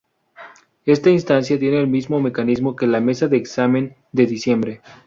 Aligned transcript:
Esta 0.87 1.11
instancia 1.11 1.59
tiene 1.59 1.79
el 1.79 1.85
mismo 1.87 2.19
mecanismo 2.19 2.75
que 2.75 2.87
la 2.87 2.99
mesa 3.01 3.27
de 3.27 3.37
examen 3.37 3.95
de 4.11 4.25
diciembre. 4.25 4.81